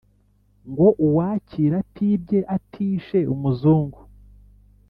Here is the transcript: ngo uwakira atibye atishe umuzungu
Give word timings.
ngo 0.69 0.87
uwakira 1.07 1.75
atibye 1.83 2.39
atishe 2.55 3.19
umuzungu 3.33 3.99